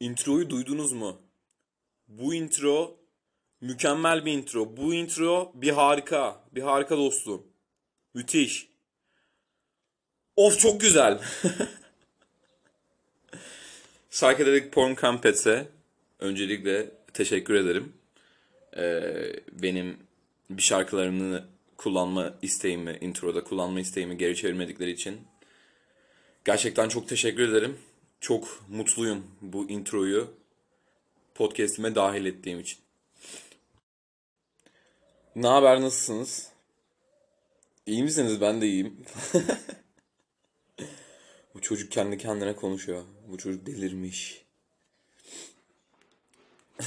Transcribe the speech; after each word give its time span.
Introyu 0.00 0.50
duydunuz 0.50 0.92
mu? 0.92 1.22
Bu 2.08 2.34
intro 2.34 2.96
mükemmel 3.60 4.24
bir 4.24 4.32
intro. 4.32 4.76
Bu 4.76 4.94
intro 4.94 5.52
bir 5.54 5.70
harika. 5.70 6.44
Bir 6.52 6.62
harika 6.62 6.96
dostum. 6.96 7.46
Müthiş. 8.14 8.68
Of 10.36 10.58
çok 10.58 10.80
güzel. 10.80 11.20
Psychedelic 14.10 14.70
Porn 14.70 14.94
Campets'e 15.02 15.68
öncelikle 16.18 16.90
teşekkür 17.12 17.54
ederim. 17.54 17.92
Ee, 18.76 19.32
benim 19.52 19.96
bir 20.50 20.62
şarkılarını 20.62 21.44
kullanma 21.76 22.34
isteğimi, 22.42 22.98
introda 23.00 23.44
kullanma 23.44 23.80
isteğimi 23.80 24.18
geri 24.18 24.36
çevirmedikleri 24.36 24.90
için. 24.90 25.20
Gerçekten 26.44 26.88
çok 26.88 27.08
teşekkür 27.08 27.48
ederim. 27.48 27.78
Çok 28.20 28.64
mutluyum 28.68 29.26
bu 29.40 29.68
introyu 29.70 30.34
podcast'ime 31.34 31.94
dahil 31.94 32.24
ettiğim 32.24 32.60
için. 32.60 32.78
Ne 35.36 35.46
haber 35.46 35.80
nasılsınız? 35.80 36.48
İyi 37.86 38.02
misiniz? 38.02 38.40
Ben 38.40 38.60
de 38.60 38.66
iyiyim. 38.66 39.04
Bu 41.54 41.60
çocuk 41.62 41.92
kendi 41.92 42.18
kendine 42.18 42.56
konuşuyor. 42.56 43.02
Bu 43.28 43.38
çocuk 43.38 43.66
delirmiş. 43.66 44.44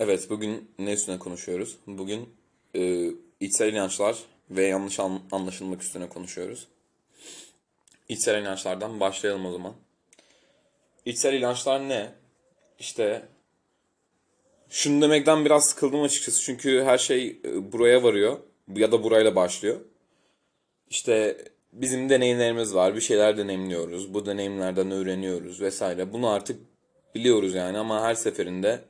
Evet, 0.00 0.30
bugün 0.30 0.70
ne 0.78 0.92
üstüne 0.92 1.18
konuşuyoruz? 1.18 1.76
Bugün 1.86 2.28
e, 2.74 3.10
içsel 3.40 3.72
inançlar 3.72 4.18
ve 4.50 4.62
yanlış 4.66 5.00
an- 5.00 5.22
anlaşılmak 5.32 5.82
üstüne 5.82 6.08
konuşuyoruz. 6.08 6.68
İçsel 8.08 8.42
inançlardan 8.42 9.00
başlayalım 9.00 9.46
o 9.46 9.52
zaman. 9.52 9.74
İçsel 11.04 11.34
inançlar 11.34 11.88
ne? 11.88 12.12
İşte 12.78 13.28
şunu 14.68 15.02
demekten 15.02 15.44
biraz 15.44 15.68
sıkıldım 15.68 16.02
açıkçası. 16.02 16.42
Çünkü 16.42 16.82
her 16.84 16.98
şey 16.98 17.40
e, 17.44 17.72
buraya 17.72 18.02
varıyor 18.02 18.38
ya 18.76 18.92
da 18.92 19.02
burayla 19.02 19.36
başlıyor. 19.36 19.80
İşte 20.90 21.44
bizim 21.72 22.08
deneyimlerimiz 22.08 22.74
var. 22.74 22.94
Bir 22.94 23.00
şeyler 23.00 23.36
deneyimliyoruz. 23.36 24.14
Bu 24.14 24.26
deneyimlerden 24.26 24.90
öğreniyoruz 24.90 25.60
vesaire. 25.60 26.12
Bunu 26.12 26.28
artık 26.28 26.60
biliyoruz 27.14 27.54
yani 27.54 27.78
ama 27.78 28.02
her 28.02 28.14
seferinde 28.14 28.80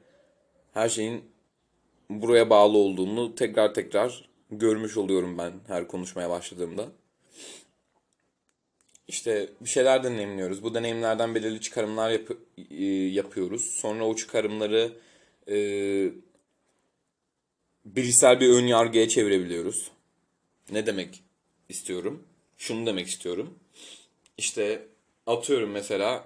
her 0.75 0.89
şeyin 0.89 1.25
buraya 2.11 2.51
bağlı 2.51 2.79
olduğunu 2.79 3.35
tekrar 3.35 3.75
tekrar 3.75 4.29
görmüş 4.51 4.97
oluyorum 4.97 5.39
ben 5.39 5.53
her 5.67 5.89
konuşmaya 5.89 6.31
başladığımda. 6.31 6.89
İşte 9.09 9.49
bir 9.61 9.69
şeyler 9.69 10.05
deneyimliyoruz. 10.05 10.63
Bu 10.63 10.75
deneyimlerden 10.75 11.35
belirli 11.35 11.61
çıkarımlar 11.61 12.11
yap- 12.11 12.39
e, 12.71 12.85
yapıyoruz. 12.85 13.65
Sonra 13.65 14.05
o 14.07 14.17
çıkarımları 14.17 14.93
e, 15.49 15.57
bilişsel 17.85 18.41
bir 18.41 18.49
ön 18.49 18.67
yargıya 18.67 19.09
çevirebiliyoruz. 19.09 19.91
Ne 20.71 20.87
demek 20.87 21.23
istiyorum? 21.69 22.25
Şunu 22.59 22.87
demek 22.87 23.07
istiyorum. 23.07 23.59
İşte 24.39 24.87
atıyorum 25.27 25.71
mesela 25.71 26.25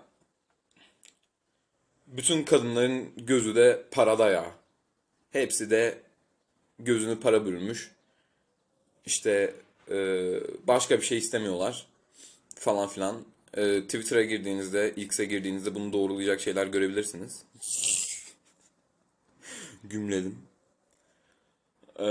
bütün 2.07 2.43
kadınların 2.43 3.13
gözü 3.17 3.55
de 3.55 3.83
parada 3.91 4.31
ya. 4.31 4.53
Hepsi 5.31 5.71
de 5.71 5.99
gözünü 6.79 7.21
para 7.21 7.47
bürümüş. 7.47 7.91
İşte 9.07 9.55
e, 9.91 9.97
başka 10.67 10.99
bir 11.01 11.05
şey 11.05 11.19
istemiyorlar 11.19 11.90
falan 12.61 12.89
filan. 12.89 13.25
E, 13.55 13.83
Twitter'a 13.83 14.23
girdiğinizde, 14.23 14.95
X'e 14.97 15.25
girdiğinizde 15.25 15.75
bunu 15.75 15.93
doğrulayacak 15.93 16.41
şeyler 16.41 16.67
görebilirsiniz. 16.67 17.43
Gümledim. 19.85 20.39
E, 21.99 22.09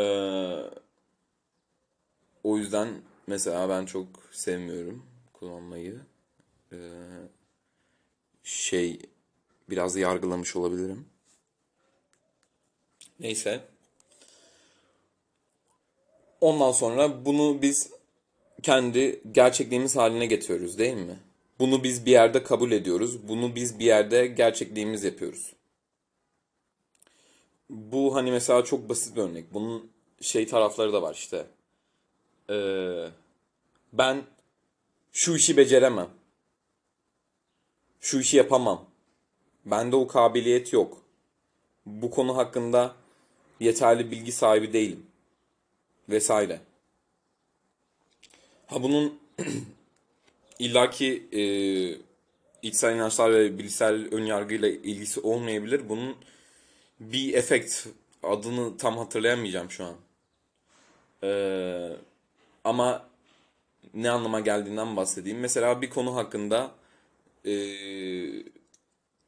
o 2.43 2.57
yüzden 2.57 3.01
mesela 3.27 3.69
ben 3.69 3.85
çok 3.85 4.07
sevmiyorum 4.31 5.05
kullanmayı. 5.33 5.99
E, 6.71 6.77
şey 8.43 8.99
biraz 9.69 9.95
yargılamış 9.95 10.55
olabilirim. 10.55 11.05
Neyse. 13.19 13.67
Ondan 16.41 16.71
sonra 16.71 17.25
bunu 17.25 17.61
biz 17.61 17.98
kendi 18.63 19.21
gerçekliğimiz 19.31 19.95
haline 19.95 20.25
getiriyoruz 20.25 20.77
değil 20.77 20.97
mi? 20.97 21.19
Bunu 21.59 21.83
biz 21.83 22.05
bir 22.05 22.11
yerde 22.11 22.43
kabul 22.43 22.71
ediyoruz. 22.71 23.27
Bunu 23.27 23.55
biz 23.55 23.79
bir 23.79 23.85
yerde 23.85 24.27
gerçekliğimiz 24.27 25.03
yapıyoruz. 25.03 25.53
Bu 27.69 28.15
hani 28.15 28.31
mesela 28.31 28.63
çok 28.63 28.89
basit 28.89 29.15
bir 29.15 29.21
örnek. 29.21 29.53
Bunun 29.53 29.91
şey 30.21 30.47
tarafları 30.47 30.93
da 30.93 31.01
var 31.01 31.13
işte. 31.13 31.45
Ee, 32.49 33.07
ben 33.93 34.23
şu 35.11 35.35
işi 35.35 35.57
beceremem. 35.57 36.09
Şu 38.01 38.19
işi 38.19 38.37
yapamam. 38.37 38.85
Bende 39.65 39.95
o 39.95 40.07
kabiliyet 40.07 40.73
yok. 40.73 41.01
Bu 41.85 42.11
konu 42.11 42.37
hakkında 42.37 42.95
yeterli 43.59 44.11
bilgi 44.11 44.31
sahibi 44.31 44.73
değilim. 44.73 45.05
Vesaire. 46.09 46.59
Ha 48.69 48.83
bunun 48.83 49.19
illaki 50.59 51.27
e, 51.31 51.43
içsel 52.61 52.95
inançlar 52.95 53.33
ve 53.33 53.57
bilişsel 53.57 54.13
önyargıyla 54.13 54.67
ilgisi 54.67 55.19
olmayabilir. 55.19 55.89
Bunun 55.89 56.15
bir 56.99 57.33
efekt 57.33 57.87
adını 58.23 58.77
tam 58.77 58.97
hatırlayamayacağım 58.97 59.71
şu 59.71 59.85
an. 59.85 59.95
Ee, 61.23 61.89
ama 62.63 63.09
ne 63.93 64.09
anlama 64.09 64.39
geldiğinden 64.39 64.95
bahsedeyim. 64.95 65.39
Mesela 65.39 65.81
bir 65.81 65.89
konu 65.89 66.15
hakkında 66.15 66.71
e, 67.45 67.53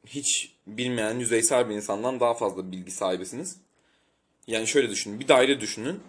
hiç 0.06 0.52
bilmeyen 0.66 1.18
yüzeysel 1.18 1.68
bir 1.68 1.74
insandan 1.74 2.20
daha 2.20 2.34
fazla 2.34 2.72
bilgi 2.72 2.90
sahibisiniz. 2.90 3.56
Yani 4.46 4.66
şöyle 4.66 4.90
düşünün. 4.90 5.20
Bir 5.20 5.28
daire 5.28 5.60
düşünün. 5.60 6.00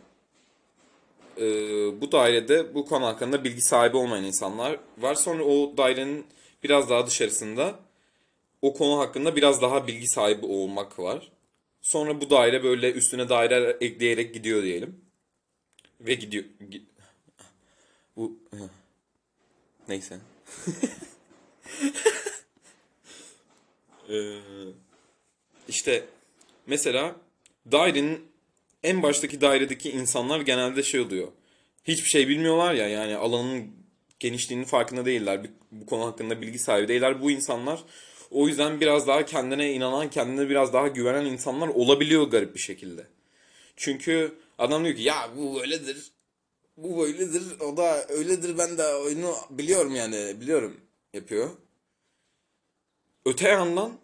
Ee, 1.38 2.02
bu 2.02 2.12
dairede 2.12 2.76
bu 2.76 2.86
konu 2.86 3.06
hakkında 3.06 3.44
bilgi 3.44 3.62
sahibi 3.62 3.98
olmayan 3.98 4.24
insanlar 4.24 4.80
var. 4.98 5.16
Sonra 5.16 5.44
o 5.44 5.78
dairenin 5.78 6.26
biraz 6.64 6.90
daha 6.90 7.08
dışarısında 7.08 7.80
o 8.62 8.74
konu 8.74 9.00
hakkında 9.00 9.36
biraz 9.36 9.62
daha 9.62 9.88
bilgi 9.88 10.08
sahibi 10.08 10.46
olmak 10.46 11.00
var. 11.00 11.32
Sonra 11.82 12.22
bu 12.22 12.30
daire 12.30 12.64
böyle 12.64 12.92
üstüne 12.92 13.30
daire 13.30 13.78
ekleyerek 13.82 14.34
gidiyor 14.34 14.64
diyelim. 14.64 15.02
Ve 16.02 16.14
gidiyor. 16.14 16.44
gi- 16.72 16.82
Bu 18.18 18.38
neyse. 19.88 20.18
Ee, 24.09 24.40
işte 25.68 26.06
mesela 26.68 27.16
dairenin 27.72 28.28
en 28.84 29.03
baştaki 29.03 29.41
dairedeki 29.41 29.91
insanlar 29.91 30.41
genelde 30.41 30.84
şey 30.84 31.00
oluyor. 31.00 31.28
Hiçbir 31.84 32.09
şey 32.09 32.28
bilmiyorlar 32.28 32.74
ya 32.74 32.88
yani 32.88 33.16
alanın 33.16 33.68
genişliğinin 34.20 34.66
farkında 34.66 35.06
değiller. 35.06 35.41
Bu 35.72 35.85
konu 35.85 36.06
hakkında 36.06 36.41
bilgi 36.41 36.59
sahibi 36.59 36.88
değiller. 36.88 37.22
Bu 37.22 37.32
insanlar 37.32 37.84
o 38.32 38.47
yüzden 38.47 38.82
biraz 38.82 39.08
daha 39.08 39.26
kendine 39.26 39.74
inanan, 39.74 40.09
kendine 40.09 40.50
biraz 40.50 40.74
daha 40.74 40.88
güvenen 40.88 41.26
insanlar 41.26 41.68
olabiliyor 41.68 42.24
garip 42.24 42.56
bir 42.56 42.59
şekilde. 42.59 43.08
Çünkü 43.76 44.35
adam 44.58 44.86
diyor 44.86 44.96
ki 44.96 45.02
ya 45.02 45.29
bu 45.38 45.56
böyledir. 45.56 46.12
Bu 46.78 46.97
böyledir. 46.97 47.44
O 47.59 47.78
da 47.78 48.08
öyledir. 48.08 48.58
Ben 48.58 48.78
de 48.78 48.96
oyunu 48.96 49.36
biliyorum 49.50 49.96
yani. 49.96 50.41
Biliyorum 50.41 50.78
yapıyor. 51.14 51.50
Öte 53.26 53.47
yandan 53.47 53.97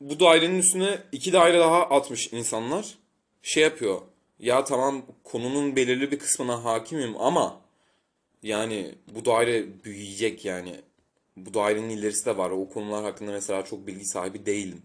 bu 0.00 0.20
dairenin 0.20 0.58
üstüne 0.58 0.98
iki 1.12 1.32
daire 1.32 1.58
daha 1.58 1.82
atmış 1.82 2.32
insanlar. 2.32 2.98
Şey 3.42 3.62
yapıyor. 3.62 4.00
Ya 4.38 4.64
tamam 4.64 5.02
konunun 5.24 5.76
belirli 5.76 6.10
bir 6.10 6.18
kısmına 6.18 6.64
hakimim 6.64 7.16
ama 7.20 7.60
yani 8.42 8.94
bu 9.14 9.24
daire 9.24 9.84
büyüyecek 9.84 10.44
yani. 10.44 10.80
Bu 11.36 11.54
dairenin 11.54 11.88
ilerisi 11.88 12.26
de 12.26 12.36
var. 12.36 12.50
O 12.50 12.68
konular 12.68 13.04
hakkında 13.04 13.32
mesela 13.32 13.64
çok 13.64 13.86
bilgi 13.86 14.04
sahibi 14.04 14.46
değilim 14.46 14.82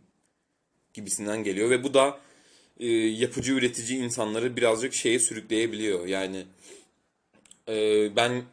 gibisinden 0.94 1.44
geliyor 1.44 1.70
ve 1.70 1.84
bu 1.84 1.94
da 1.94 2.20
e, 2.80 2.88
yapıcı 2.96 3.54
üretici 3.54 4.00
insanları 4.00 4.58
birazcık 4.58 4.94
şeye 4.94 5.20
sürükleyebiliyor. 5.20 6.06
Yani 6.06 6.46
e, 7.70 7.76
ben 8.16 8.44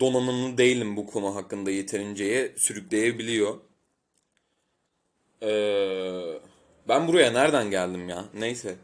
donanımlı 0.00 0.58
değilim 0.58 0.96
bu 0.96 1.06
konu 1.06 1.34
hakkında 1.34 1.70
yeterinceye 1.70 2.52
sürükleyebiliyor. 2.56 3.58
Ee, 5.42 6.40
ben 6.88 7.08
buraya 7.08 7.32
nereden 7.32 7.70
geldim 7.70 8.08
ya? 8.08 8.24
Neyse. 8.34 8.76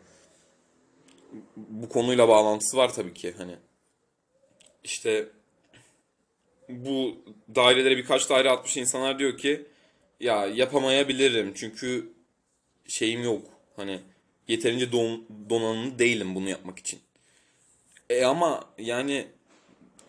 Bu 1.56 1.88
konuyla 1.88 2.28
bağlantısı 2.28 2.76
var 2.76 2.94
tabii 2.94 3.14
ki 3.14 3.34
hani. 3.38 3.56
İşte 4.84 5.28
bu 6.68 7.16
dairelere 7.54 7.96
birkaç 7.96 8.30
daire 8.30 8.50
atmış 8.50 8.76
insanlar 8.76 9.18
diyor 9.18 9.38
ki 9.38 9.66
ya 10.20 10.46
yapamayabilirim 10.46 11.52
çünkü 11.54 12.12
şeyim 12.88 13.22
yok. 13.22 13.42
Hani 13.76 14.00
yeterince 14.48 14.92
don, 14.92 15.24
donanımlı 15.50 15.98
değilim 15.98 16.34
bunu 16.34 16.48
yapmak 16.48 16.78
için. 16.78 17.00
E 18.10 18.24
ama 18.24 18.64
yani 18.78 19.26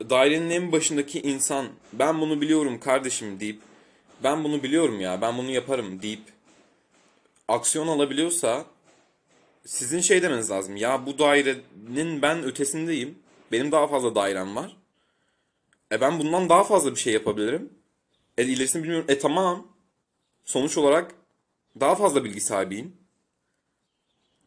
dairenin 0.10 0.50
en 0.50 0.72
başındaki 0.72 1.22
insan 1.22 1.68
ben 1.94 2.22
bunu 2.22 2.42
biliyorum 2.42 2.80
kardeşim 2.80 3.40
deyip 3.40 3.62
ben 4.24 4.44
bunu 4.44 4.64
biliyorum 4.64 5.00
ya 5.02 5.22
ben 5.22 5.38
bunu 5.38 5.52
yaparım 5.52 6.02
deyip 6.02 6.22
aksiyon 7.48 7.88
alabiliyorsa 7.88 8.66
sizin 9.65 10.01
şey 10.01 10.21
demeniz 10.21 10.51
lazım. 10.51 10.75
Ya 10.75 11.06
bu 11.06 11.19
dairenin 11.19 12.21
ben 12.21 12.44
ötesindeyim. 12.44 13.19
Benim 13.51 13.71
daha 13.71 13.88
fazla 13.88 14.15
dairem 14.15 14.56
var. 14.56 14.77
E 15.92 16.01
ben 16.01 16.19
bundan 16.19 16.50
daha 16.50 16.63
fazla 16.63 16.92
bir 16.92 17.00
şey 17.00 17.13
yapabilirim. 17.13 17.74
E 18.38 18.44
ilerisini 18.44 18.83
bilmiyorum. 18.83 19.06
E 19.10 19.19
tamam. 19.19 19.68
Sonuç 20.45 20.77
olarak 20.77 21.15
daha 21.80 21.95
fazla 21.95 22.24
bilgi 22.24 22.42
sahibiyim. 22.42 22.98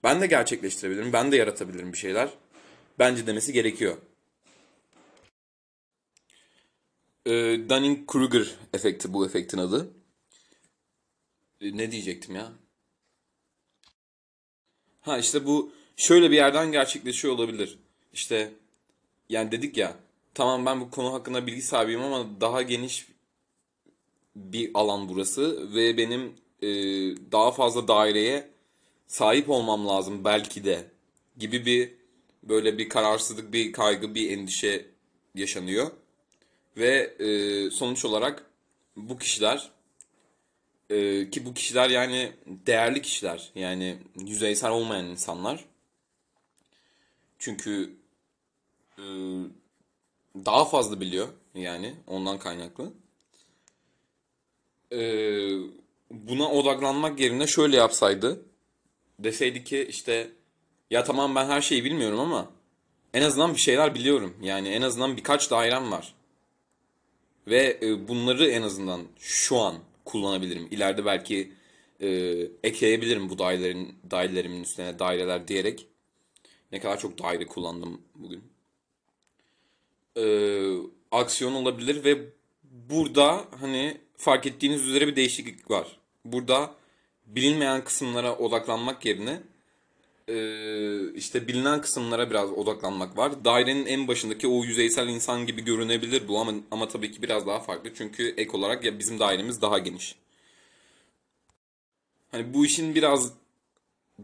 Ben 0.04 0.20
de 0.20 0.26
gerçekleştirebilirim. 0.26 1.12
Ben 1.12 1.32
de 1.32 1.36
yaratabilirim 1.36 1.92
bir 1.92 1.98
şeyler. 1.98 2.30
Bence 2.98 3.26
demesi 3.26 3.52
gerekiyor. 3.52 3.96
Ee, 7.26 7.30
Dunning-Kruger 7.68 8.46
efekti 8.72 9.12
bu 9.12 9.26
efektin 9.26 9.58
adı. 9.58 9.90
Ee, 11.60 11.76
ne 11.76 11.92
diyecektim 11.92 12.34
ya? 12.34 12.52
Ha 15.06 15.18
işte 15.18 15.46
bu 15.46 15.72
şöyle 15.96 16.30
bir 16.30 16.36
yerden 16.36 16.72
gerçekleşiyor 16.72 17.34
olabilir. 17.34 17.78
İşte 18.12 18.52
yani 19.28 19.52
dedik 19.52 19.76
ya 19.76 19.96
tamam 20.34 20.66
ben 20.66 20.80
bu 20.80 20.90
konu 20.90 21.12
hakkında 21.12 21.46
bilgi 21.46 21.62
sahibiyim 21.62 22.02
ama 22.02 22.40
daha 22.40 22.62
geniş 22.62 23.06
bir 24.36 24.70
alan 24.74 25.08
burası 25.08 25.74
ve 25.74 25.96
benim 25.96 26.34
e, 26.62 26.68
daha 27.32 27.52
fazla 27.52 27.88
daireye 27.88 28.48
sahip 29.06 29.50
olmam 29.50 29.88
lazım 29.88 30.24
belki 30.24 30.64
de 30.64 30.84
gibi 31.38 31.66
bir 31.66 31.92
böyle 32.42 32.78
bir 32.78 32.88
kararsızlık, 32.88 33.52
bir 33.52 33.72
kaygı, 33.72 34.14
bir 34.14 34.30
endişe 34.30 34.86
yaşanıyor. 35.34 35.90
Ve 36.76 37.16
e, 37.18 37.70
sonuç 37.70 38.04
olarak 38.04 38.46
bu 38.96 39.18
kişiler 39.18 39.75
e, 40.90 41.30
ki 41.30 41.46
bu 41.46 41.54
kişiler 41.54 41.90
yani 41.90 42.32
değerli 42.46 43.02
kişiler 43.02 43.50
yani 43.54 43.98
yüzeysel 44.26 44.70
olmayan 44.70 45.06
insanlar. 45.06 45.64
Çünkü 47.38 47.96
e, 48.98 49.04
daha 50.34 50.64
fazla 50.64 51.00
biliyor 51.00 51.28
yani 51.54 51.94
ondan 52.06 52.38
kaynaklı. 52.38 52.92
E, 54.92 55.00
buna 56.10 56.50
odaklanmak 56.50 57.20
yerine 57.20 57.46
şöyle 57.46 57.76
yapsaydı 57.76 58.42
deseydi 59.18 59.64
ki 59.64 59.86
işte 59.90 60.30
ya 60.90 61.04
tamam 61.04 61.34
ben 61.34 61.46
her 61.46 61.60
şeyi 61.60 61.84
bilmiyorum 61.84 62.20
ama 62.20 62.50
en 63.14 63.22
azından 63.22 63.54
bir 63.54 63.60
şeyler 63.60 63.94
biliyorum. 63.94 64.36
Yani 64.42 64.68
en 64.68 64.82
azından 64.82 65.16
birkaç 65.16 65.50
dairem 65.50 65.92
var. 65.92 66.14
Ve 67.46 67.78
e, 67.82 68.08
bunları 68.08 68.46
en 68.48 68.62
azından 68.62 69.02
şu 69.18 69.58
an 69.58 69.74
kullanabilirim. 70.06 70.68
İleride 70.70 71.04
belki 71.04 71.52
e, 72.00 72.08
ekleyebilirim 72.62 73.30
bu 73.30 73.38
dairelerin 73.38 73.94
dairelerimin 74.10 74.62
üstüne 74.62 74.98
daireler 74.98 75.48
diyerek. 75.48 75.86
Ne 76.72 76.80
kadar 76.80 76.98
çok 76.98 77.22
daire 77.22 77.46
kullandım 77.46 78.00
bugün. 78.14 78.44
E, 80.16 80.24
aksiyon 81.10 81.52
olabilir 81.52 82.04
ve 82.04 82.18
burada 82.64 83.44
hani 83.60 83.96
fark 84.16 84.46
ettiğiniz 84.46 84.88
üzere 84.88 85.06
bir 85.06 85.16
değişiklik 85.16 85.70
var. 85.70 85.98
Burada 86.24 86.74
bilinmeyen 87.26 87.84
kısımlara 87.84 88.36
odaklanmak 88.36 89.04
yerine 89.04 89.40
e, 90.28 91.12
işte 91.14 91.48
bilinen 91.48 91.80
kısımlara 91.80 92.30
biraz 92.30 92.50
odaklanmak 92.52 93.16
var. 93.16 93.44
Dairenin 93.44 93.86
en 93.86 94.08
başındaki 94.08 94.48
o 94.48 94.64
yüzeysel 94.64 95.08
insan 95.08 95.46
gibi 95.46 95.64
görünebilir 95.64 96.28
bu 96.28 96.38
ama, 96.38 96.54
ama 96.70 96.88
tabii 96.88 97.12
ki 97.12 97.22
biraz 97.22 97.46
daha 97.46 97.60
farklı. 97.60 97.94
Çünkü 97.94 98.34
ek 98.36 98.50
olarak 98.52 98.84
ya 98.84 98.98
bizim 98.98 99.18
dairemiz 99.18 99.62
daha 99.62 99.78
geniş. 99.78 100.14
Hani 102.32 102.54
bu 102.54 102.66
işin 102.66 102.94
biraz 102.94 103.32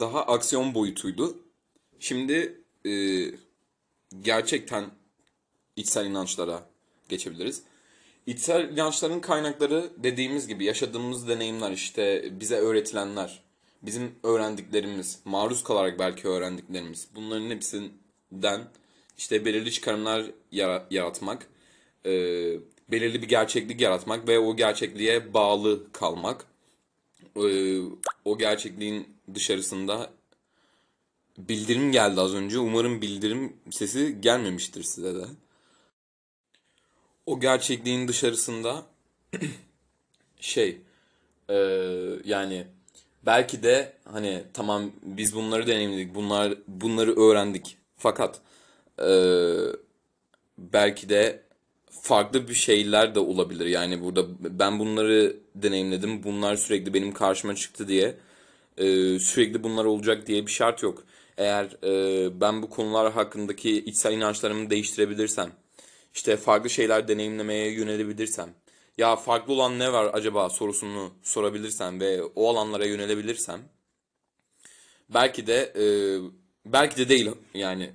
daha 0.01 0.27
aksiyon 0.27 0.75
boyutuydu. 0.75 1.39
Şimdi 2.01 2.61
e, 2.87 2.93
gerçekten 4.23 4.85
içsel 5.77 6.07
inançlara 6.07 6.67
geçebiliriz. 7.09 7.63
İçsel 8.27 8.73
inançların 8.73 9.21
kaynakları 9.21 9.91
dediğimiz 9.97 10.49
gibi 10.49 10.65
yaşadığımız 10.65 11.29
deneyimler 11.29 11.71
işte 11.71 12.29
bize 12.41 12.57
öğretilenler, 12.57 13.43
bizim 13.83 14.15
öğrendiklerimiz, 14.23 15.21
maruz 15.25 15.65
kalarak 15.65 15.99
belki 15.99 16.29
öğrendiklerimiz 16.29 17.09
bunların 17.15 17.51
hepsinden 17.51 18.69
işte 19.19 19.45
belirli 19.45 19.73
çıkarımlar 19.73 20.31
yara- 20.53 20.87
yaratmak, 20.91 21.47
e, 22.07 22.11
belirli 22.89 23.23
bir 23.23 23.29
gerçeklik 23.29 23.81
yaratmak 23.81 24.29
ve 24.29 24.39
o 24.39 24.57
gerçekliğe 24.57 25.35
bağlı 25.35 25.93
kalmak. 25.93 26.47
E, 27.37 27.79
o 28.25 28.39
gerçekliğin 28.39 29.09
dışarısında 29.35 30.11
bildirim 31.39 31.93
geldi 31.93 32.21
az 32.21 32.35
önce. 32.35 32.59
Umarım 32.59 33.03
bildirim 33.03 33.57
sesi 33.71 34.21
gelmemiştir 34.21 34.83
size 34.83 35.15
de. 35.15 35.25
O 37.27 37.41
gerçekliğin 37.41 38.09
dışarısında 38.09 38.87
şey 40.41 40.81
e, 41.49 41.55
yani 42.25 42.67
belki 43.27 43.63
de 43.63 43.93
hani 44.05 44.43
tamam 44.55 44.93
biz 45.03 45.35
bunları 45.37 45.67
deneyimledik 45.67 46.15
bunlar 46.15 46.55
bunları 46.69 47.21
öğrendik. 47.21 47.77
Fakat 47.97 48.41
e, 48.99 49.11
belki 50.59 51.09
de 51.09 51.43
farklı 51.91 52.49
bir 52.49 52.55
şeyler 52.55 53.15
de 53.15 53.21
olabilir. 53.21 53.67
Yani 53.67 54.03
burada 54.03 54.27
ben 54.41 54.79
bunları 54.79 55.37
deneyimledim 55.55 56.23
bunlar 56.23 56.57
sürekli 56.57 56.95
benim 56.95 57.13
karşıma 57.13 57.55
çıktı 57.55 57.89
diye 57.89 58.15
e, 58.79 59.19
sürekli 59.19 59.63
bunlar 59.63 59.85
olacak 59.85 60.27
diye 60.27 60.47
bir 60.47 60.53
şart 60.53 60.83
yok. 60.83 61.05
Eğer 61.37 61.65
e, 61.85 62.41
ben 62.41 62.63
bu 62.63 62.71
konular 62.71 63.13
hakkındaki 63.13 63.71
içsel 63.71 64.13
inançlarımı 64.13 64.71
değiştirebilirsem 64.71 65.53
işte 66.15 66.37
farklı 66.37 66.71
şeyler 66.71 67.09
deneyimlemeye 67.09 67.73
yönelebilirsem, 67.73 68.51
ya 68.99 69.17
farklı 69.17 69.53
olan 69.53 69.79
ne 69.79 69.93
var 69.93 70.11
acaba 70.13 70.51
sorusunu 70.51 71.13
sorabilirsem 71.23 72.01
ve 72.01 72.23
o 72.23 72.49
alanlara 72.49 72.87
yönelebilirsem, 72.87 73.61
belki 75.09 75.47
de 75.47 75.73
e, 75.77 75.85
belki 76.67 76.97
de 76.97 77.09
değil 77.09 77.31
yani 77.55 77.93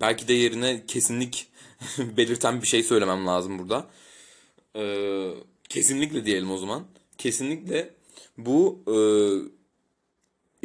belki 0.00 0.28
de 0.28 0.32
yerine 0.32 0.86
kesinlik 0.86 1.46
belirten 1.98 2.62
bir 2.62 2.66
şey 2.66 2.82
söylemem 2.82 3.26
lazım 3.26 3.58
burada. 3.58 3.90
E, 4.76 4.84
kesinlikle 5.68 6.24
diyelim 6.24 6.50
o 6.50 6.58
zaman. 6.58 6.84
Kesinlikle 7.18 7.94
bu 8.38 8.82
e, 8.86 8.96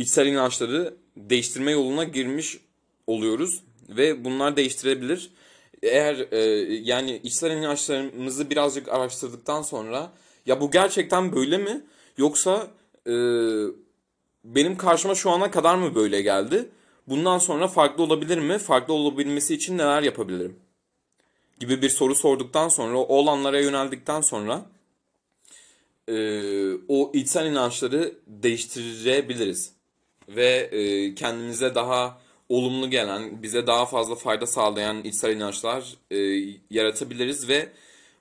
içsel 0.02 0.28
inançları 0.28 0.98
değiştirme 1.18 1.72
yoluna 1.72 2.04
girmiş 2.04 2.60
oluyoruz 3.08 3.64
ve 3.90 4.26
bunlar 4.26 4.58
değiştirebilir. 4.58 5.32
Eğer 5.84 6.28
e, 6.32 6.40
yani 6.84 7.20
içsel 7.24 7.52
inançlarımızı 7.52 8.50
birazcık 8.50 8.90
araştırdıktan 8.90 9.62
sonra 9.62 10.12
ya 10.46 10.62
bu 10.62 10.72
gerçekten 10.72 11.36
böyle 11.36 11.58
mi 11.58 11.82
yoksa 12.18 12.68
e, 13.08 13.14
benim 14.44 14.78
karşıma 14.78 15.16
şu 15.16 15.30
ana 15.30 15.52
kadar 15.52 15.76
mı 15.76 15.96
böyle 15.96 16.22
geldi? 16.22 16.70
Bundan 17.08 17.38
sonra 17.38 17.68
farklı 17.68 18.04
olabilir 18.04 18.38
mi? 18.38 18.58
Farklı 18.58 18.94
olabilmesi 18.94 19.56
için 19.56 19.78
neler 19.78 20.02
yapabilirim? 20.02 20.60
Gibi 21.60 21.82
bir 21.82 21.90
soru 21.90 22.16
sorduktan 22.16 22.70
sonra 22.70 22.98
o 22.98 23.16
olanlara 23.16 23.60
yöneldikten 23.60 24.22
sonra 24.22 24.66
e, 26.08 26.16
o 26.88 27.12
içsel 27.14 27.46
inançları 27.46 28.14
değiştirebiliriz 28.28 29.74
ve 30.30 30.70
e, 30.72 31.16
kendimize 31.16 31.76
daha 31.76 32.22
olumlu 32.50 32.90
gelen, 32.90 33.44
bize 33.44 33.68
daha 33.68 33.86
fazla 33.86 34.16
fayda 34.16 34.48
sağlayan 34.48 35.04
içsel 35.04 35.36
inançlar 35.36 35.98
e, 36.12 36.18
yaratabiliriz 36.70 37.50
ve 37.50 37.70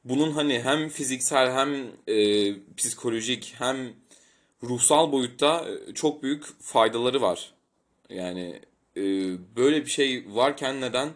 bunun 0.05 0.33
hani 0.33 0.61
hem 0.61 0.89
fiziksel 0.89 1.53
hem 1.53 1.87
e, 2.07 2.55
psikolojik 2.77 3.55
hem 3.59 3.93
ruhsal 4.63 5.13
boyutta 5.13 5.69
e, 5.69 5.95
çok 5.95 6.23
büyük 6.23 6.63
faydaları 6.63 7.21
var. 7.21 7.55
Yani 8.11 8.61
e, 8.97 9.03
böyle 9.57 9.85
bir 9.85 9.91
şey 9.91 10.25
varken 10.29 10.81
neden 10.81 11.09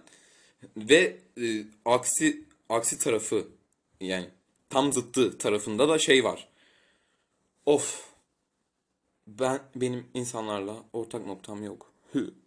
ve 0.77 1.17
e, 1.41 1.65
aksi 1.85 2.45
aksi 2.69 2.99
tarafı 2.99 3.49
yani 4.01 4.27
tam 4.71 4.93
zıttı 4.93 5.39
tarafında 5.39 5.89
da 5.89 5.99
şey 5.99 6.25
var. 6.25 6.49
Of 7.67 8.13
ben 9.27 9.61
benim 9.77 10.07
insanlarla 10.15 10.85
ortak 10.93 11.27
noktam 11.27 11.65
yok. 11.65 11.93
Hü. 12.15 12.42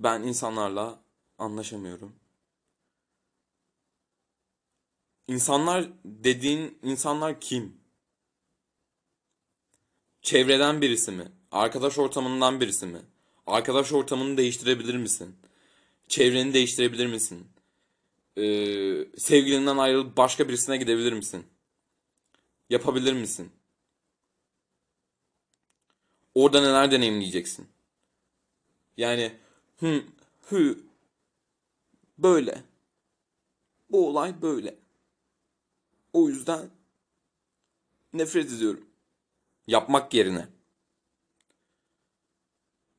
Ben 0.00 0.22
insanlarla 0.22 1.00
anlaşamıyorum. 1.38 2.16
İnsanlar 5.28 5.88
dediğin 6.04 6.78
insanlar 6.82 7.40
kim? 7.40 7.80
Çevreden 10.22 10.80
birisi 10.80 11.10
mi? 11.12 11.32
Arkadaş 11.52 11.98
ortamından 11.98 12.60
birisi 12.60 12.86
mi? 12.86 13.00
Arkadaş 13.46 13.92
ortamını 13.92 14.36
değiştirebilir 14.36 14.94
misin? 14.96 15.36
Çevreni 16.08 16.54
değiştirebilir 16.54 17.06
misin? 17.06 17.46
Ee, 18.36 18.42
sevgilinden 19.18 19.76
ayrılıp 19.76 20.16
başka 20.16 20.48
birisine 20.48 20.76
gidebilir 20.76 21.12
misin? 21.12 21.46
Yapabilir 22.70 23.12
misin? 23.12 23.52
Orada 26.34 26.60
neler 26.60 26.90
deneyimleyeceksin? 26.90 27.68
Yani 28.96 29.32
hı, 29.80 30.02
hı, 30.48 30.78
böyle. 32.18 32.62
Bu 33.90 34.08
olay 34.08 34.42
böyle. 34.42 34.78
O 36.12 36.28
yüzden 36.28 36.70
nefret 38.12 38.52
ediyorum. 38.52 38.84
Yapmak 39.68 40.14
yerine. 40.14 40.48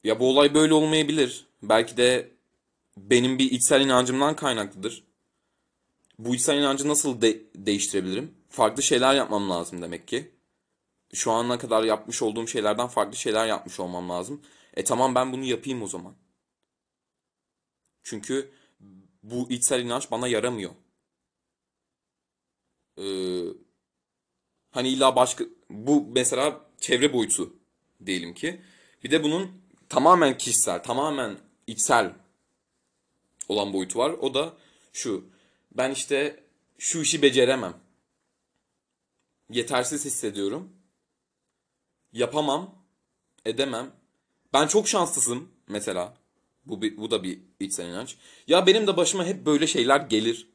Ya 0.04 0.20
bu 0.20 0.30
olay 0.30 0.54
böyle 0.54 0.74
olmayabilir. 0.74 1.48
Belki 1.64 1.98
de 1.98 2.32
benim 2.98 3.40
bir 3.40 3.52
içsel 3.52 3.82
inancımdan 3.82 4.36
kaynaklıdır. 4.36 5.04
Bu 6.20 6.36
içsel 6.36 6.58
inancı 6.58 6.88
nasıl 6.88 7.22
de- 7.22 7.42
değiştirebilirim? 7.56 8.36
Farklı 8.50 8.84
şeyler 8.84 9.16
yapmam 9.16 9.50
lazım 9.50 9.82
demek 9.82 10.08
ki. 10.08 10.32
Şu 11.14 11.32
ana 11.32 11.60
kadar 11.60 11.84
yapmış 11.84 12.22
olduğum 12.22 12.48
şeylerden 12.48 12.88
farklı 12.88 13.18
şeyler 13.18 13.48
yapmış 13.48 13.80
olmam 13.80 14.10
lazım. 14.10 14.42
E 14.74 14.84
tamam 14.84 15.16
ben 15.16 15.34
bunu 15.34 15.46
yapayım 15.46 15.84
o 15.84 15.88
zaman. 15.88 16.16
Çünkü 18.10 18.52
bu 19.24 19.50
içsel 19.50 19.86
inanç 19.86 20.12
bana 20.12 20.28
yaramıyor. 20.28 20.72
Ee, 22.98 23.44
hani 24.72 24.90
illa 24.90 25.16
başka 25.16 25.44
bu 25.70 26.08
mesela 26.08 26.66
çevre 26.80 27.14
boyutu 27.14 27.56
diyelim 28.06 28.34
ki. 28.34 28.62
Bir 29.04 29.12
de 29.12 29.24
bunun 29.24 29.62
tamamen 29.90 30.38
kişisel, 30.38 30.84
tamamen 30.84 31.38
içsel 31.68 32.14
olan 33.50 33.74
boyutu 33.74 34.00
var. 34.00 34.12
O 34.12 34.34
da 34.34 34.54
şu. 34.94 35.30
Ben 35.72 35.92
işte 35.92 36.44
şu 36.78 37.02
işi 37.02 37.22
beceremem. 37.22 37.78
Yetersiz 39.50 40.06
hissediyorum. 40.06 40.74
Yapamam, 42.14 42.76
edemem. 43.46 43.92
Ben 44.54 44.68
çok 44.68 44.88
şanslısın 44.88 45.50
mesela. 45.68 46.19
Bu, 46.70 46.82
bir- 46.82 46.98
bu 46.98 47.12
da 47.12 47.24
bir 47.24 47.40
içsel 47.60 47.90
inanç. 47.90 48.18
Ya 48.48 48.68
benim 48.68 48.88
de 48.88 48.98
başıma 48.98 49.26
hep 49.26 49.46
böyle 49.46 49.68
şeyler 49.68 50.00
gelir. 50.00 50.50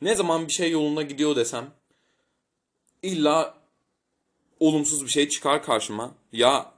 Ne 0.00 0.14
zaman 0.14 0.46
bir 0.48 0.52
şey 0.52 0.70
yoluna 0.70 1.02
gidiyor 1.02 1.36
desem 1.36 1.70
illa 3.02 3.54
olumsuz 4.60 5.04
bir 5.04 5.08
şey 5.10 5.28
çıkar 5.28 5.62
karşıma. 5.62 6.14
Ya 6.32 6.72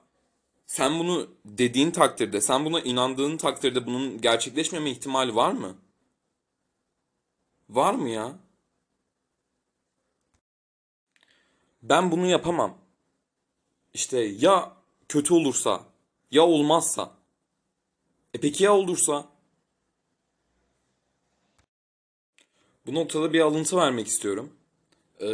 sen 0.67 0.99
bunu 0.99 1.31
dediğin 1.45 1.91
takdirde, 1.91 2.41
sen 2.41 2.65
buna 2.65 2.81
inandığın 2.81 3.37
takdirde 3.37 3.87
bunun 3.87 4.21
gerçekleşmeme 4.21 4.91
ihtimali 4.91 5.35
var 5.35 5.53
mı? 5.53 5.77
Var 7.69 7.95
mı 7.95 8.09
ya? 8.09 8.39
Ben 11.83 12.11
bunu 12.11 12.27
yapamam. 12.27 12.79
İşte 13.95 14.19
ya 14.19 14.73
kötü 15.09 15.35
olursa, 15.35 15.85
ya 16.31 16.43
olmazsa. 16.47 17.18
E 18.35 18.41
peki 18.41 18.65
ya 18.65 18.75
olursa? 18.75 19.29
Bu 22.87 22.95
noktada 22.95 23.33
bir 23.33 23.41
alıntı 23.41 23.77
vermek 23.77 24.07
istiyorum. 24.07 24.51
Ee, 25.21 25.27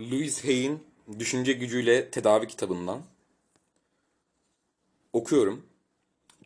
Louise 0.00 0.46
Hay'in 0.46 0.82
Düşünce 1.18 1.52
Gücüyle 1.52 2.10
Tedavi 2.10 2.46
kitabından. 2.46 3.02
Okuyorum. 5.12 5.62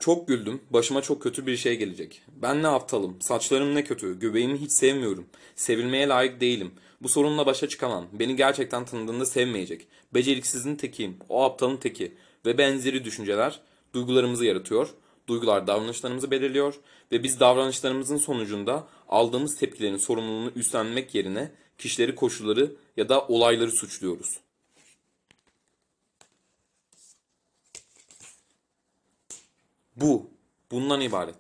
Çok 0.01 0.29
güldüm. 0.29 0.61
Başıma 0.71 1.03
çok 1.03 1.23
kötü 1.23 1.47
bir 1.47 1.57
şey 1.57 1.79
gelecek. 1.79 2.23
Ben 2.29 2.63
ne 2.63 2.69
aptalım. 2.69 3.23
Saçlarım 3.23 3.75
ne 3.75 3.85
kötü. 3.85 4.19
Göbeğimi 4.19 4.59
hiç 4.61 4.73
sevmiyorum. 4.73 5.27
Sevilmeye 5.57 6.09
layık 6.09 6.41
değilim. 6.41 6.73
Bu 7.03 7.09
sorunla 7.09 7.47
başa 7.47 7.69
çıkamam. 7.69 8.07
Beni 8.13 8.37
gerçekten 8.37 8.85
tanıdığında 8.85 9.27
sevmeyecek. 9.27 9.87
Beceriksizin 10.15 10.77
tekiyim. 10.77 11.17
O 11.29 11.43
aptalın 11.43 11.77
teki. 11.77 12.15
Ve 12.47 12.59
benzeri 12.59 13.05
düşünceler 13.05 13.61
duygularımızı 13.95 14.45
yaratıyor. 14.45 14.89
Duygular 15.29 15.67
davranışlarımızı 15.67 16.31
belirliyor. 16.31 16.75
Ve 17.13 17.23
biz 17.23 17.41
davranışlarımızın 17.41 18.17
sonucunda 18.17 18.89
aldığımız 19.09 19.57
tepkilerin 19.57 19.97
sorumluluğunu 19.97 20.51
üstlenmek 20.51 21.15
yerine 21.15 21.53
kişileri, 21.79 22.15
koşulları 22.15 22.77
ya 22.97 23.09
da 23.09 23.27
olayları 23.27 23.71
suçluyoruz. 23.73 24.41
Bu. 29.97 30.31
Bundan 30.71 31.01
ibaret. 31.01 31.37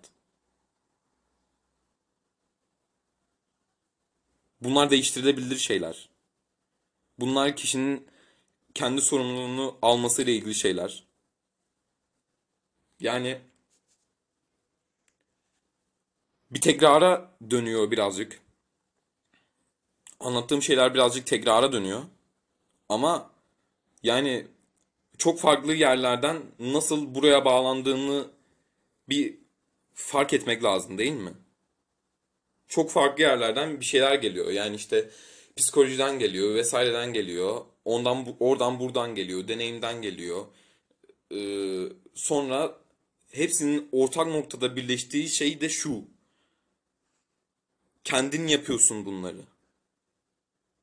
Bunlar 4.61 4.91
değiştirilebilir 4.91 5.57
şeyler. 5.57 6.09
Bunlar 7.19 7.57
kişinin 7.57 8.07
kendi 8.75 9.01
sorumluluğunu 9.01 9.79
almasıyla 9.83 10.33
ilgili 10.33 10.55
şeyler. 10.55 11.05
Yani 13.01 13.41
bir 16.51 16.61
tekrara 16.61 17.31
dönüyor 17.51 17.91
birazcık. 17.91 18.41
Anlattığım 20.21 20.63
şeyler 20.63 20.95
birazcık 20.95 21.27
tekrara 21.27 21.73
dönüyor. 21.73 22.03
Ama 22.89 23.31
yani 24.03 24.47
çok 25.19 25.41
farklı 25.41 25.75
yerlerden 25.75 26.43
nasıl 26.59 27.15
buraya 27.15 27.45
bağlandığını 27.45 28.29
bir 29.09 29.35
fark 29.95 30.33
etmek 30.33 30.65
lazım 30.65 30.99
değil 30.99 31.13
mi? 31.13 31.33
Çok 32.69 32.91
farklı 32.91 33.23
yerlerden 33.23 33.81
bir 33.81 33.85
şeyler 33.85 34.15
geliyor. 34.15 34.51
Yani 34.51 34.77
işte 34.77 35.11
psikolojiden 35.57 36.19
geliyor, 36.19 36.55
vesaireden 36.55 37.13
geliyor. 37.13 37.65
Ondan 37.85 38.27
oradan 38.41 38.81
buradan 38.81 39.15
geliyor, 39.15 39.49
deneyimden 39.49 40.03
geliyor. 40.03 40.47
Ee, 41.33 41.83
sonra 42.15 42.79
hepsinin 43.33 43.89
ortak 43.93 44.27
noktada 44.27 44.77
birleştiği 44.77 45.29
şey 45.29 45.61
de 45.61 45.69
şu. 45.69 46.05
Kendin 48.07 48.47
yapıyorsun 48.47 49.07
bunları. 49.07 49.43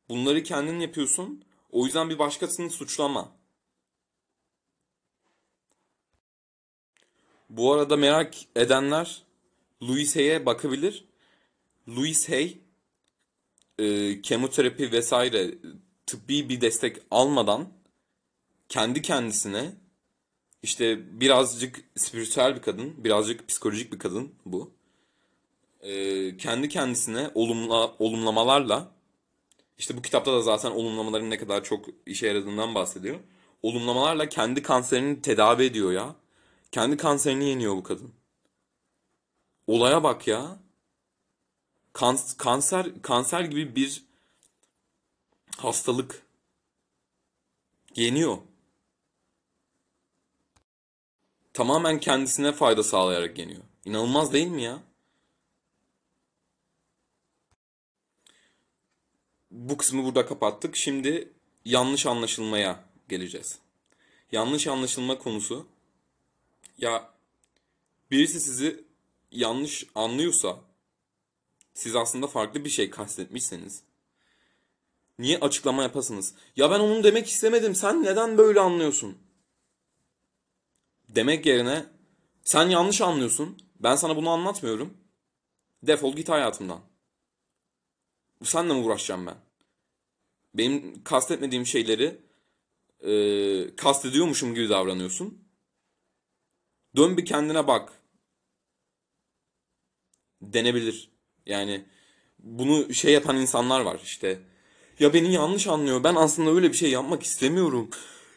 Bunları 0.09 0.43
kendin 0.43 0.79
yapıyorsun. 0.79 1.43
O 1.71 1.85
yüzden 1.85 2.09
bir 2.09 2.19
başkasını 2.19 2.69
suçlama. 2.69 3.31
Bu 7.49 7.73
arada 7.73 7.97
merak 7.97 8.35
edenler 8.55 9.23
Louis 9.81 10.15
Hay'e 10.15 10.45
bakabilir. 10.45 11.05
Louis 11.87 12.29
Hay 12.29 12.57
e, 13.79 14.21
kemoterapi 14.21 14.91
vesaire 14.91 15.55
tıbbi 16.05 16.49
bir 16.49 16.61
destek 16.61 16.97
almadan 17.11 17.73
kendi 18.69 19.01
kendisine 19.01 19.73
işte 20.63 21.19
birazcık 21.19 21.83
spiritüel 21.95 22.55
bir 22.55 22.61
kadın, 22.61 23.03
birazcık 23.03 23.47
psikolojik 23.47 23.93
bir 23.93 23.99
kadın 23.99 24.35
bu. 24.45 24.82
E, 25.83 26.37
kendi 26.37 26.69
kendisine 26.69 27.31
olumla, 27.35 27.95
olumlamalarla 27.99 28.91
işte 29.77 29.97
bu 29.97 30.01
kitapta 30.01 30.33
da 30.33 30.41
zaten 30.41 30.71
olumlamaların 30.71 31.29
ne 31.29 31.37
kadar 31.37 31.63
çok 31.63 31.85
işe 32.05 32.27
yaradığından 32.27 32.75
bahsediyor. 32.75 33.19
Olumlamalarla 33.63 34.29
kendi 34.29 34.63
kanserini 34.63 35.21
tedavi 35.21 35.63
ediyor 35.63 35.91
ya. 35.91 36.15
Kendi 36.71 36.97
kanserini 36.97 37.49
yeniyor 37.49 37.75
bu 37.75 37.83
kadın. 37.83 38.13
Olaya 39.67 40.03
bak 40.03 40.27
ya. 40.27 40.59
Kans- 41.93 42.37
kanser 42.37 43.01
kanser 43.01 43.41
gibi 43.41 43.75
bir 43.75 44.03
hastalık 45.57 46.27
yeniyor. 47.95 48.37
Tamamen 51.53 51.99
kendisine 51.99 52.51
fayda 52.51 52.83
sağlayarak 52.83 53.39
yeniyor. 53.39 53.61
İnanılmaz 53.85 54.33
değil 54.33 54.47
mi 54.47 54.61
ya? 54.63 54.79
Bu 59.53 59.77
kısmı 59.77 60.03
burada 60.03 60.25
kapattık. 60.25 60.75
Şimdi 60.75 61.33
yanlış 61.65 62.05
anlaşılmaya 62.05 62.83
geleceğiz. 63.09 63.59
Yanlış 64.31 64.67
anlaşılma 64.67 65.17
konusu 65.17 65.67
ya 66.77 67.09
birisi 68.11 68.39
sizi 68.39 68.83
yanlış 69.31 69.85
anlıyorsa 69.95 70.59
siz 71.73 71.95
aslında 71.95 72.27
farklı 72.27 72.65
bir 72.65 72.69
şey 72.69 72.89
kastetmişseniz 72.89 73.83
niye 75.19 75.39
açıklama 75.39 75.83
yapasınız? 75.83 76.33
Ya 76.55 76.71
ben 76.71 76.79
onu 76.79 77.03
demek 77.03 77.27
istemedim. 77.27 77.75
Sen 77.75 78.03
neden 78.03 78.37
böyle 78.37 78.59
anlıyorsun? 78.59 79.17
Demek 81.09 81.45
yerine 81.45 81.85
sen 82.43 82.69
yanlış 82.69 83.01
anlıyorsun. 83.01 83.57
Ben 83.79 83.95
sana 83.95 84.15
bunu 84.15 84.29
anlatmıyorum. 84.29 84.97
Defol 85.83 86.15
git 86.15 86.29
hayatımdan. 86.29 86.92
Seninle 88.43 88.73
mi 88.73 88.79
uğraşacağım 88.79 89.25
ben? 89.25 89.37
Benim 90.53 91.03
kastetmediğim 91.03 91.65
şeyleri 91.65 92.21
e, 93.01 93.75
kastediyormuşum 93.75 94.55
gibi 94.55 94.69
davranıyorsun. 94.69 95.43
Dön 96.95 97.17
bir 97.17 97.25
kendine 97.25 97.67
bak. 97.67 97.93
Denebilir. 100.41 101.11
Yani 101.45 101.85
bunu 102.39 102.93
şey 102.93 103.13
yapan 103.13 103.37
insanlar 103.37 103.81
var 103.81 103.99
işte. 104.03 104.41
Ya 104.99 105.13
beni 105.13 105.33
yanlış 105.33 105.67
anlıyor. 105.67 106.03
Ben 106.03 106.15
aslında 106.15 106.51
öyle 106.51 106.69
bir 106.69 106.77
şey 106.77 106.91
yapmak 106.91 107.23
istemiyorum. 107.23 107.89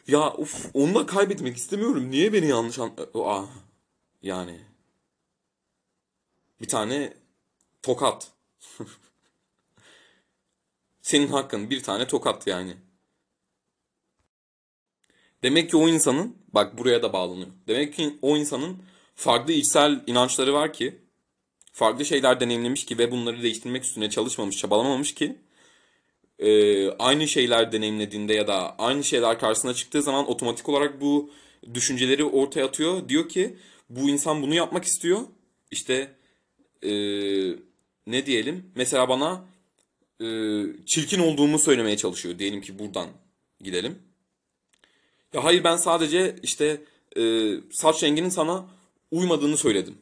Ya 0.07 0.33
uf 0.33 0.65
onu 0.73 0.95
da 0.95 1.05
kaybetmek 1.05 1.57
istemiyorum. 1.57 2.11
Niye 2.11 2.33
beni 2.33 2.47
yanlış 2.47 2.79
an... 2.79 2.91
Aa, 3.13 3.45
yani. 4.21 4.59
Bir 6.61 6.67
tane 6.67 7.13
tokat. 7.83 8.31
Senin 11.07 11.27
hakkın 11.27 11.69
bir 11.69 11.83
tane 11.83 12.07
tokat 12.07 12.47
yani. 12.47 12.73
Demek 15.43 15.69
ki 15.69 15.77
o 15.77 15.89
insanın, 15.89 16.35
bak 16.53 16.77
buraya 16.77 17.03
da 17.03 17.13
bağlanıyor. 17.13 17.47
Demek 17.67 17.93
ki 17.93 18.17
o 18.21 18.37
insanın 18.37 18.77
farklı 19.15 19.53
içsel 19.53 20.03
inançları 20.07 20.53
var 20.53 20.73
ki, 20.73 20.97
farklı 21.73 22.05
şeyler 22.05 22.39
deneyimlemiş 22.39 22.85
ki 22.85 22.97
ve 22.97 23.11
bunları 23.11 23.43
değiştirmek 23.43 23.83
üstüne 23.83 24.09
çalışmamış, 24.09 24.57
çabalamamış 24.57 25.13
ki, 25.13 25.37
e, 26.39 26.89
aynı 26.89 27.27
şeyler 27.27 27.71
deneyimlediğinde 27.71 28.33
ya 28.33 28.47
da 28.47 28.75
aynı 28.77 29.03
şeyler 29.03 29.39
karşısına 29.39 29.73
çıktığı 29.73 30.01
zaman 30.01 30.29
otomatik 30.29 30.69
olarak 30.69 31.01
bu 31.01 31.31
düşünceleri 31.73 32.23
ortaya 32.25 32.65
atıyor. 32.65 33.09
Diyor 33.09 33.29
ki 33.29 33.57
bu 33.89 34.09
insan 34.09 34.41
bunu 34.41 34.53
yapmak 34.53 34.85
istiyor. 34.85 35.21
İşte 35.71 36.15
e, 36.83 36.91
ne 38.07 38.25
diyelim? 38.25 38.71
Mesela 38.75 39.09
bana 39.09 39.56
e, 40.21 40.25
çirkin 40.85 41.19
olduğumu 41.19 41.59
söylemeye 41.59 41.97
çalışıyor. 41.97 42.39
Diyelim 42.39 42.61
ki 42.61 42.79
buradan 42.79 43.09
gidelim. 43.61 43.99
Ya 45.33 45.43
hayır 45.43 45.63
ben 45.63 45.77
sadece 45.77 46.35
işte 46.43 46.81
e, 47.17 47.53
saç 47.71 48.03
renginin 48.03 48.29
sana 48.29 48.69
uymadığını 49.11 49.57
söyledim. 49.57 49.97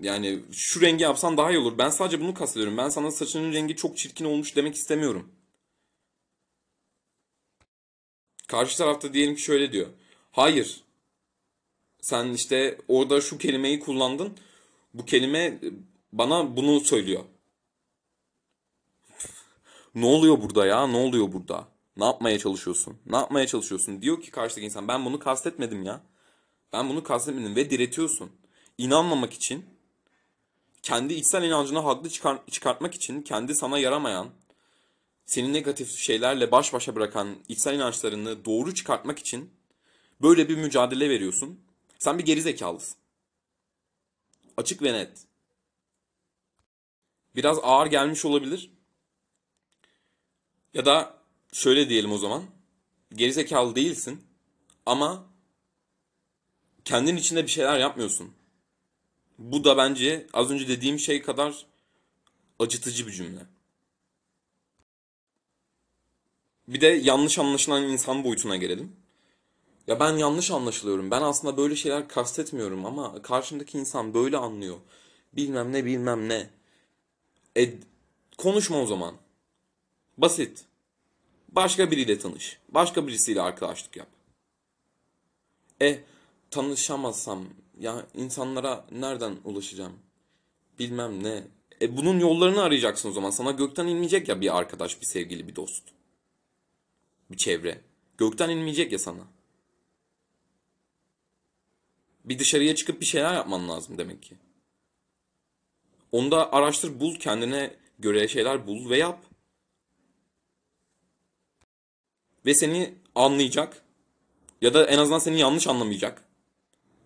Yani 0.00 0.38
şu 0.52 0.80
rengi 0.80 1.02
yapsan 1.02 1.36
daha 1.36 1.50
iyi 1.50 1.58
olur. 1.58 1.78
Ben 1.78 1.90
sadece 1.90 2.20
bunu 2.20 2.34
kastediyorum. 2.34 2.76
Ben 2.78 2.88
sana 2.88 3.10
saçının 3.10 3.52
rengi 3.52 3.76
çok 3.76 3.98
çirkin 3.98 4.24
olmuş 4.24 4.56
demek 4.56 4.74
istemiyorum. 4.74 5.32
Karşı 8.48 8.78
tarafta 8.78 9.12
diyelim 9.14 9.34
ki 9.34 9.42
şöyle 9.42 9.72
diyor. 9.72 9.86
Hayır. 10.32 10.84
Sen 12.00 12.32
işte 12.32 12.78
orada 12.88 13.20
şu 13.20 13.38
kelimeyi 13.38 13.80
kullandın. 13.80 14.38
Bu 14.94 15.04
kelime 15.04 15.58
bana 16.12 16.56
bunu 16.56 16.80
söylüyor. 16.80 17.24
Ne 19.94 20.06
oluyor 20.06 20.42
burada 20.42 20.66
ya? 20.66 20.86
Ne 20.86 20.96
oluyor 20.96 21.32
burada? 21.32 21.68
Ne 21.96 22.04
yapmaya 22.04 22.38
çalışıyorsun? 22.38 22.98
Ne 23.06 23.16
yapmaya 23.16 23.46
çalışıyorsun? 23.46 24.02
Diyor 24.02 24.22
ki 24.22 24.30
karşıdaki 24.30 24.66
insan 24.66 24.88
ben 24.88 25.04
bunu 25.04 25.18
kastetmedim 25.18 25.82
ya. 25.82 26.00
Ben 26.72 26.88
bunu 26.88 27.02
kastetmedim 27.02 27.56
ve 27.56 27.70
diretiyorsun. 27.70 28.32
İnanmamak 28.78 29.32
için, 29.32 29.64
kendi 30.82 31.14
içsel 31.14 31.42
inancını 31.42 31.78
haklı 31.78 32.08
çıkar- 32.08 32.50
çıkartmak 32.50 32.94
için, 32.94 33.22
kendi 33.22 33.54
sana 33.54 33.78
yaramayan, 33.78 34.30
seni 35.26 35.52
negatif 35.52 35.96
şeylerle 35.96 36.50
baş 36.50 36.72
başa 36.72 36.94
bırakan 36.94 37.36
içsel 37.48 37.74
inançlarını 37.74 38.44
doğru 38.44 38.74
çıkartmak 38.74 39.18
için 39.18 39.50
böyle 40.22 40.48
bir 40.48 40.56
mücadele 40.56 41.10
veriyorsun. 41.10 41.60
Sen 41.98 42.18
bir 42.18 42.24
gerizekalısın. 42.24 42.96
Açık 44.56 44.82
ve 44.82 44.92
net. 44.92 45.26
Biraz 47.36 47.58
ağır 47.62 47.86
gelmiş 47.86 48.24
olabilir. 48.24 48.70
Ya 50.74 50.84
da 50.84 51.14
şöyle 51.52 51.88
diyelim 51.88 52.12
o 52.12 52.18
zaman. 52.18 52.42
Gerizekalı 53.14 53.76
değilsin 53.76 54.24
ama 54.86 55.26
kendin 56.84 57.16
içinde 57.16 57.42
bir 57.42 57.50
şeyler 57.50 57.78
yapmıyorsun. 57.78 58.32
Bu 59.38 59.64
da 59.64 59.76
bence 59.76 60.26
az 60.32 60.50
önce 60.50 60.68
dediğim 60.68 60.98
şey 60.98 61.22
kadar 61.22 61.66
acıtıcı 62.58 63.06
bir 63.06 63.12
cümle. 63.12 63.40
Bir 66.68 66.80
de 66.80 66.86
yanlış 66.86 67.38
anlaşılan 67.38 67.82
insan 67.82 68.24
boyutuna 68.24 68.56
gelelim. 68.56 68.96
Ya 69.86 70.00
ben 70.00 70.16
yanlış 70.16 70.50
anlaşılıyorum. 70.50 71.10
Ben 71.10 71.22
aslında 71.22 71.56
böyle 71.56 71.76
şeyler 71.76 72.08
kastetmiyorum 72.08 72.86
ama 72.86 73.22
karşımdaki 73.22 73.78
insan 73.78 74.14
böyle 74.14 74.36
anlıyor. 74.36 74.76
Bilmem 75.32 75.72
ne 75.72 75.84
bilmem 75.84 76.28
ne. 76.28 76.50
E, 77.56 77.74
konuşma 78.38 78.82
o 78.82 78.86
zaman. 78.86 79.14
Basit. 80.22 80.64
Başka 81.48 81.90
biriyle 81.90 82.18
tanış. 82.18 82.58
Başka 82.68 83.06
birisiyle 83.06 83.42
arkadaşlık 83.42 83.96
yap. 83.96 84.08
E 85.82 86.00
tanışamazsam 86.50 87.44
ya 87.80 88.06
insanlara 88.14 88.86
nereden 88.90 89.36
ulaşacağım? 89.44 89.98
Bilmem 90.78 91.24
ne. 91.24 91.44
E 91.80 91.96
bunun 91.96 92.18
yollarını 92.18 92.62
arayacaksın 92.62 93.08
o 93.08 93.12
zaman. 93.12 93.30
Sana 93.30 93.50
gökten 93.50 93.86
inmeyecek 93.86 94.28
ya 94.28 94.40
bir 94.40 94.58
arkadaş, 94.58 95.00
bir 95.00 95.06
sevgili, 95.06 95.48
bir 95.48 95.56
dost. 95.56 95.84
Bir 97.30 97.36
çevre. 97.36 97.80
Gökten 98.18 98.50
inmeyecek 98.50 98.92
ya 98.92 98.98
sana. 98.98 99.26
Bir 102.24 102.38
dışarıya 102.38 102.74
çıkıp 102.74 103.00
bir 103.00 103.06
şeyler 103.06 103.34
yapman 103.34 103.68
lazım 103.68 103.98
demek 103.98 104.22
ki. 104.22 104.34
Onu 106.12 106.30
da 106.30 106.52
araştır, 106.52 107.00
bul, 107.00 107.16
kendine 107.16 107.76
göre 107.98 108.28
şeyler 108.28 108.66
bul 108.66 108.90
ve 108.90 108.98
yap. 108.98 109.31
Ve 112.46 112.54
seni 112.54 112.94
anlayacak 113.14 113.82
ya 114.60 114.74
da 114.74 114.86
en 114.86 114.98
azından 114.98 115.18
seni 115.18 115.40
yanlış 115.40 115.66
anlamayacak 115.66 116.24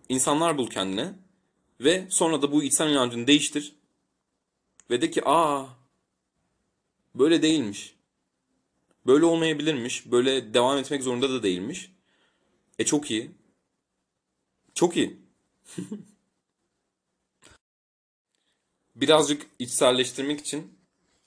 insanlar 0.09 0.57
bul 0.57 0.69
kendine 0.69 1.13
ve 1.81 2.07
sonra 2.09 2.41
da 2.41 2.51
bu 2.51 2.63
içsel 2.63 2.91
inancını 2.91 3.27
değiştir 3.27 3.75
ve 4.89 5.01
de 5.01 5.11
ki 5.11 5.21
aa 5.25 5.65
böyle 7.15 7.41
değilmiş. 7.41 7.95
Böyle 9.05 9.25
olmayabilirmiş. 9.25 10.11
Böyle 10.11 10.53
devam 10.53 10.77
etmek 10.77 11.03
zorunda 11.03 11.29
da 11.29 11.43
değilmiş. 11.43 11.91
E 12.79 12.85
çok 12.85 13.11
iyi. 13.11 13.31
Çok 14.73 14.97
iyi. 14.97 15.17
Birazcık 18.95 19.47
içselleştirmek 19.59 20.39
için 20.39 20.77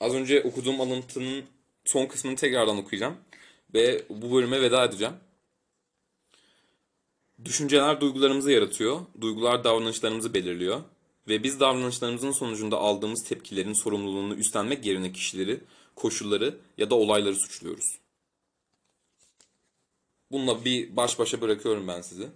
az 0.01 0.15
önce 0.15 0.43
okuduğum 0.43 0.81
alıntının 0.81 1.45
son 1.85 2.07
kısmını 2.07 2.37
tekrardan 2.37 2.79
okuyacağım 2.79 3.17
ve 3.75 4.05
bu 4.09 4.35
bölüme 4.35 4.61
veda 4.61 4.85
edeceğim. 4.85 5.15
Düşünceler 7.45 8.01
duygularımızı 8.01 8.51
yaratıyor, 8.51 9.01
duygular 9.21 9.65
davranışlarımızı 9.65 10.35
belirliyor 10.35 10.83
ve 11.29 11.43
biz 11.43 11.61
davranışlarımızın 11.61 12.33
sonucunda 12.33 12.77
aldığımız 12.77 13.25
tepkilerin 13.25 13.73
sorumluluğunu 13.73 14.35
üstlenmek 14.35 14.87
yerine 14.87 15.13
kişileri, 15.13 15.61
koşulları 15.95 16.59
ya 16.79 16.91
da 16.91 16.95
olayları 16.95 17.37
suçluyoruz. 17.37 17.99
Bununla 20.31 20.65
bir 20.65 20.97
baş 20.97 21.19
başa 21.19 21.41
bırakıyorum 21.41 21.89
ben 21.89 22.01
sizi 22.01 22.29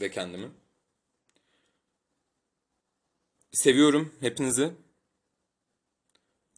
ve 0.00 0.10
kendimi. 0.10 0.50
Seviyorum 3.52 4.14
hepinizi. 4.20 4.74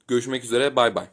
Görüşmek 0.09 0.45
üzere, 0.45 0.77
bay 0.77 0.95
bay. 0.95 1.09